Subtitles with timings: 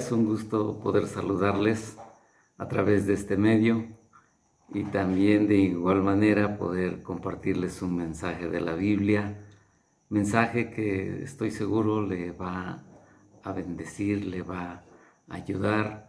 [0.00, 1.98] es un gusto poder saludarles
[2.56, 3.86] a través de este medio
[4.72, 9.44] y también de igual manera poder compartirles un mensaje de la Biblia,
[10.08, 12.82] mensaje que estoy seguro le va
[13.42, 14.84] a bendecir, le va
[15.28, 16.08] a ayudar,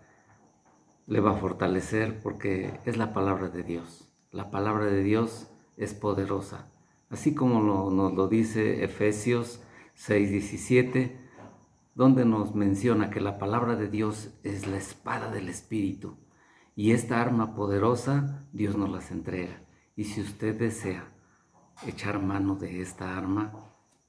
[1.06, 4.08] le va a fortalecer porque es la palabra de Dios.
[4.32, 6.72] La palabra de Dios es poderosa.
[7.10, 9.62] Así como nos lo dice Efesios
[9.98, 11.12] 6:17,
[11.94, 16.18] donde nos menciona que la palabra de Dios es la espada del Espíritu
[16.76, 19.62] y esta arma poderosa Dios nos las entrega.
[19.96, 21.12] Y si usted desea
[21.86, 23.54] echar mano de esta arma,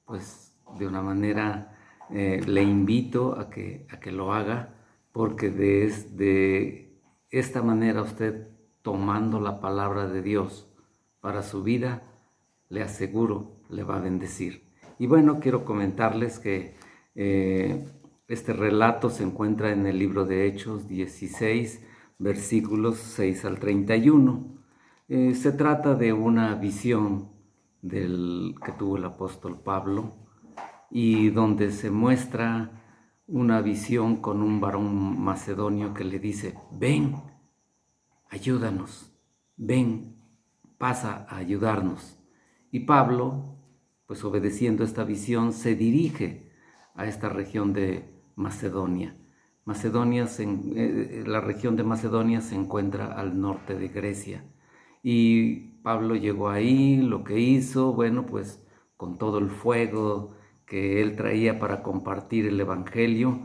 [0.05, 1.77] pues de una manera
[2.11, 4.75] eh, le invito a que, a que lo haga,
[5.13, 8.49] porque de, de esta manera usted
[8.83, 10.69] tomando la palabra de Dios
[11.21, 12.03] para su vida,
[12.69, 14.73] le aseguro, le va a bendecir.
[14.99, 16.77] Y bueno, quiero comentarles que
[17.15, 17.85] eh,
[18.29, 21.85] este relato se encuentra en el libro de Hechos 16,
[22.19, 24.59] versículos 6 al 31.
[25.09, 27.31] Eh, se trata de una visión
[27.83, 30.15] que tuvo el apóstol Pablo
[30.91, 32.83] y donde se muestra
[33.27, 37.17] una visión con un varón macedonio que le dice, ven,
[38.29, 39.13] ayúdanos,
[39.57, 40.17] ven,
[40.79, 42.19] pasa a ayudarnos.
[42.71, 43.59] Y Pablo,
[44.07, 46.52] pues obedeciendo esta visión, se dirige
[46.95, 48.05] a esta región de
[48.37, 49.17] Macedonia.
[49.65, 54.45] Macedonia, eh, la región de Macedonia se encuentra al norte de Grecia.
[55.03, 58.65] Y Pablo llegó ahí, lo que hizo, bueno, pues
[58.97, 60.35] con todo el fuego
[60.67, 63.41] que él traía para compartir el Evangelio,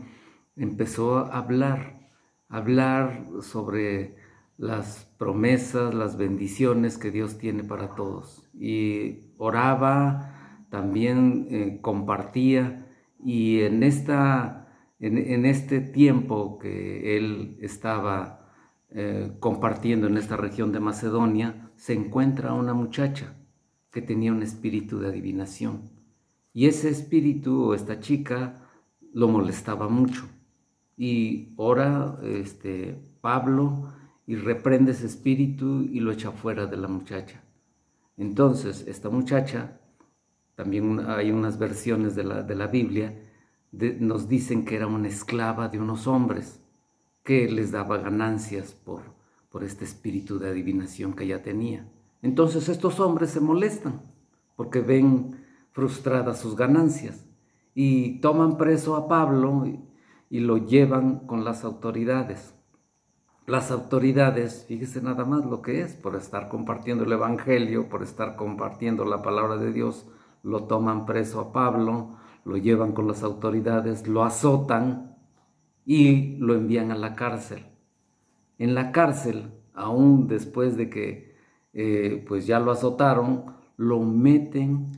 [0.56, 2.10] empezó a hablar,
[2.48, 4.16] hablar sobre
[4.56, 8.48] las promesas, las bendiciones que Dios tiene para todos.
[8.54, 12.87] Y oraba, también eh, compartía
[13.24, 14.68] y en, esta,
[15.00, 18.50] en, este tiempo que él estaba
[18.90, 23.34] eh, compartiendo en esta región de Macedonia, se encuentra una muchacha
[23.90, 25.90] que tenía un espíritu de adivinación.
[26.52, 28.68] Y ese espíritu o esta chica
[29.12, 30.28] lo molestaba mucho.
[30.96, 33.92] Y ora este, Pablo
[34.26, 37.42] y reprende ese espíritu y lo echa fuera de la muchacha.
[38.16, 39.80] Entonces, esta muchacha
[40.58, 43.16] también hay unas versiones de la, de la Biblia,
[43.70, 46.60] nos dicen que era una esclava de unos hombres
[47.22, 49.02] que les daba ganancias por,
[49.50, 51.88] por este espíritu de adivinación que ella tenía.
[52.22, 54.02] Entonces estos hombres se molestan
[54.56, 57.24] porque ven frustradas sus ganancias
[57.72, 59.64] y toman preso a Pablo
[60.28, 62.52] y lo llevan con las autoridades.
[63.46, 68.34] Las autoridades, fíjese nada más lo que es, por estar compartiendo el Evangelio, por estar
[68.34, 70.08] compartiendo la palabra de Dios,
[70.42, 75.16] lo toman preso a Pablo, lo llevan con las autoridades, lo azotan
[75.84, 77.66] y lo envían a la cárcel.
[78.58, 81.36] En la cárcel, aún después de que
[81.72, 83.44] eh, pues ya lo azotaron,
[83.76, 84.90] lo meten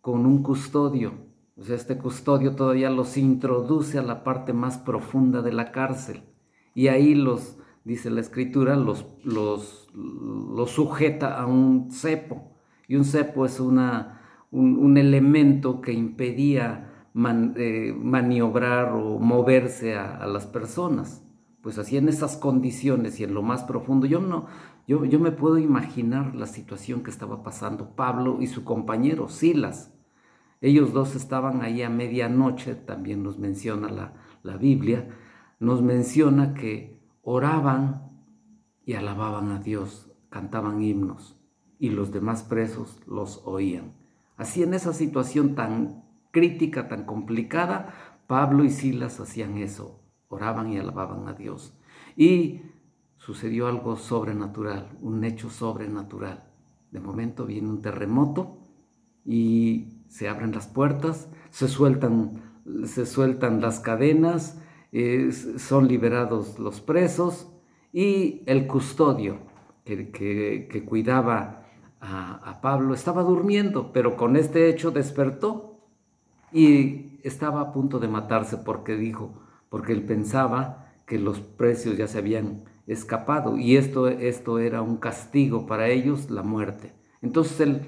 [0.00, 1.12] con un custodio.
[1.56, 6.22] O sea, este custodio todavía los introduce a la parte más profunda de la cárcel.
[6.74, 12.52] Y ahí los, dice la escritura, los, los, los sujeta a un cepo.
[12.88, 14.22] Y un cepo es una,
[14.54, 17.08] un, elemento que impedía
[17.56, 21.24] eh, maniobrar o moverse a, las personas.
[21.60, 24.46] Pues así en esas condiciones y en lo más profundo, yo no,
[24.86, 29.92] yo, yo me puedo imaginar la situación que estaba pasando Pablo y su compañero Silas.
[30.60, 35.08] Ellos dos estaban ahí a medianoche, también nos menciona la, la Biblia,
[35.58, 38.12] nos menciona que oraban
[38.84, 41.36] y alababan a Dios, cantaban himnos
[41.78, 44.03] y los demás presos los oían.
[44.36, 47.94] Así en esa situación tan crítica, tan complicada,
[48.26, 51.78] Pablo y Silas hacían eso, oraban y alababan a Dios.
[52.16, 52.62] Y
[53.16, 56.50] sucedió algo sobrenatural, un hecho sobrenatural.
[56.90, 58.58] De momento viene un terremoto
[59.24, 62.42] y se abren las puertas, se sueltan,
[62.84, 64.60] se sueltan las cadenas,
[65.58, 67.50] son liberados los presos
[67.92, 69.38] y el custodio
[69.84, 71.63] que, que cuidaba
[72.06, 75.78] a, Pablo, estaba durmiendo, pero con este hecho despertó
[76.52, 79.32] y estaba a punto de matarse porque dijo,
[79.70, 84.98] porque él pensaba que los precios ya se habían escapado y esto, esto era un
[84.98, 86.92] castigo para ellos, la muerte.
[87.22, 87.82] Entonces él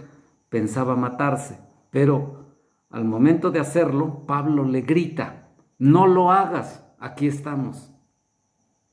[0.48, 1.60] pensaba matarse,
[1.90, 2.46] pero
[2.90, 7.92] al momento de hacerlo, Pablo le grita, no lo hagas, aquí estamos.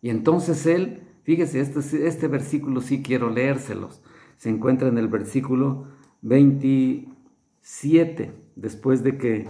[0.01, 4.01] Y entonces él, fíjese, este, este versículo sí quiero leérselos
[4.44, 5.86] se encuentra en el versículo
[6.22, 9.48] 27, después de que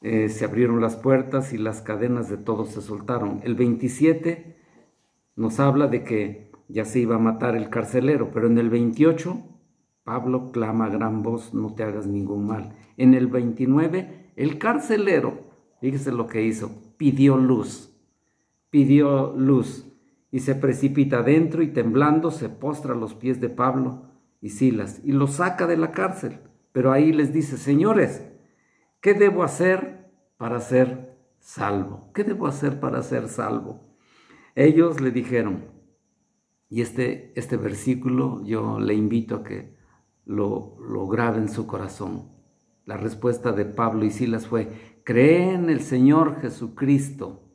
[0.00, 3.42] eh, se abrieron las puertas y las cadenas de todos se soltaron.
[3.44, 4.56] El 27
[5.36, 9.36] nos habla de que ya se iba a matar el carcelero, pero en el 28
[10.02, 12.74] Pablo clama a gran voz, no te hagas ningún mal.
[12.96, 15.40] En el 29 el carcelero,
[15.82, 17.94] fíjese lo que hizo, pidió luz,
[18.70, 19.86] pidió luz
[20.30, 24.10] y se precipita adentro y temblando se postra a los pies de Pablo
[24.42, 26.40] y Silas y los saca de la cárcel.
[26.72, 28.22] Pero ahí les dice, señores,
[29.02, 32.12] ¿Qué debo hacer para ser salvo?
[32.14, 33.80] ¿Qué debo hacer para ser salvo?
[34.54, 35.64] Ellos le dijeron,
[36.68, 39.76] y este, este versículo yo le invito a que
[40.24, 42.30] lo, lo grabe en su corazón.
[42.84, 47.50] La respuesta de Pablo y Silas fue, cree en el Señor Jesucristo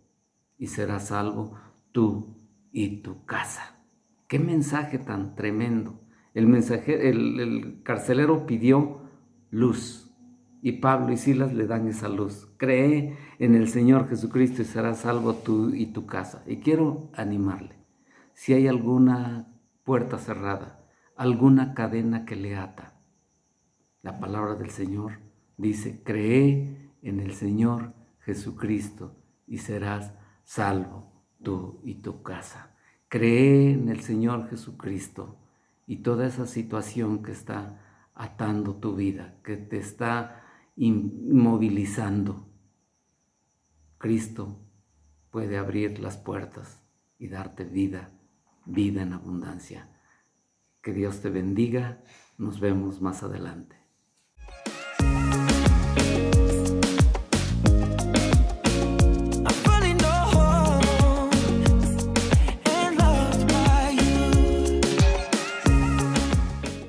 [0.57, 1.53] y serás salvo
[1.93, 2.35] tú
[2.73, 3.85] y tu casa.
[4.27, 6.01] Qué mensaje tan tremendo.
[6.37, 9.01] El, el carcelero pidió
[9.49, 10.07] luz
[10.61, 12.47] y Pablo y Silas le dan esa luz.
[12.57, 16.43] Cree en el Señor Jesucristo y serás salvo tú y tu casa.
[16.45, 17.75] Y quiero animarle.
[18.33, 19.47] Si hay alguna
[19.83, 20.85] puerta cerrada,
[21.15, 23.01] alguna cadena que le ata,
[24.03, 25.19] la palabra del Señor
[25.57, 29.15] dice, cree en el Señor Jesucristo
[29.47, 30.13] y serás
[30.43, 32.75] salvo tú y tu casa.
[33.07, 35.46] Cree en el Señor Jesucristo
[35.87, 40.43] y toda esa situación que está atando tu vida, que te está
[40.75, 42.47] inmovilizando.
[43.97, 44.59] Cristo
[45.31, 46.83] puede abrir las puertas
[47.17, 48.11] y darte vida,
[48.65, 49.89] vida en abundancia.
[50.81, 52.03] Que Dios te bendiga.
[52.37, 53.77] Nos vemos más adelante.